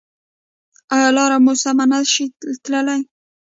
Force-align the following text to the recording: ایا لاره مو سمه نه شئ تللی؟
ایا 0.95 1.09
لاره 1.17 1.37
مو 1.45 1.53
سمه 1.63 1.85
نه 1.91 1.99
شئ 2.13 2.25
تللی؟ 2.63 2.99